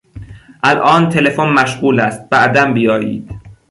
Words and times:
الان 0.63 1.09
تلفن 1.09 1.49
مشغول 1.53 1.99
است، 1.99 2.29
بعدا 2.29 2.71
بیایید. 2.73 3.31